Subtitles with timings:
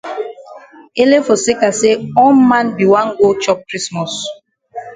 [1.01, 4.13] Ele for seka say all man be wan go chop krismos.